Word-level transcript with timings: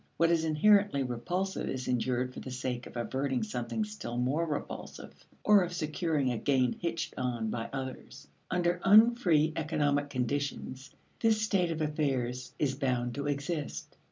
What 0.17 0.31
is 0.31 0.43
inherently 0.45 1.03
repulsive 1.03 1.69
is 1.69 1.87
endured 1.87 2.33
for 2.33 2.39
the 2.39 2.49
sake 2.49 2.87
of 2.87 2.97
averting 2.97 3.43
something 3.43 3.83
still 3.83 4.17
more 4.17 4.47
repulsive 4.47 5.13
or 5.43 5.61
of 5.63 5.73
securing 5.73 6.31
a 6.31 6.39
gain 6.39 6.73
hitched 6.79 7.13
on 7.19 7.51
by 7.51 7.69
others. 7.71 8.27
Under 8.49 8.81
unfree 8.83 9.53
economic 9.55 10.09
conditions, 10.09 10.89
this 11.19 11.39
state 11.39 11.69
of 11.69 11.81
affairs 11.83 12.51
is 12.57 12.73
bound 12.73 13.13
to 13.13 13.27
exist. 13.27 13.95